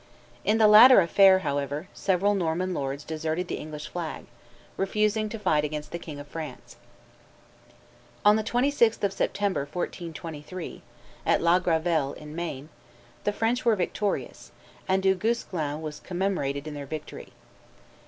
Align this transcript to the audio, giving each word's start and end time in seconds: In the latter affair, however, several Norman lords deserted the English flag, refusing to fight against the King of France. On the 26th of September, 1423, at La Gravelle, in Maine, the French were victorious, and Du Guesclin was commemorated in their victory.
In 0.43 0.57
the 0.57 0.67
latter 0.67 0.99
affair, 0.99 1.37
however, 1.45 1.87
several 1.93 2.33
Norman 2.33 2.73
lords 2.73 3.03
deserted 3.03 3.47
the 3.47 3.59
English 3.59 3.87
flag, 3.89 4.25
refusing 4.75 5.29
to 5.29 5.37
fight 5.37 5.63
against 5.63 5.91
the 5.91 5.99
King 5.99 6.19
of 6.19 6.27
France. 6.27 6.77
On 8.25 8.35
the 8.35 8.43
26th 8.43 9.03
of 9.03 9.13
September, 9.13 9.59
1423, 9.61 10.81
at 11.23 11.39
La 11.39 11.59
Gravelle, 11.59 12.13
in 12.13 12.35
Maine, 12.35 12.69
the 13.25 13.31
French 13.31 13.63
were 13.63 13.75
victorious, 13.75 14.51
and 14.87 15.03
Du 15.03 15.13
Guesclin 15.13 15.83
was 15.83 15.99
commemorated 15.99 16.67
in 16.67 16.73
their 16.73 16.87
victory. 16.87 17.33